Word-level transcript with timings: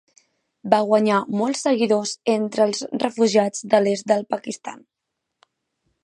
Va 0.73 0.77
guanyar 0.91 1.17
molts 1.41 1.59
seguidors 1.67 2.13
entre 2.35 2.65
els 2.69 2.81
refugiats 3.03 3.67
de 3.73 3.83
l'est 3.83 4.09
del 4.13 4.25
Pakistan. 4.35 4.81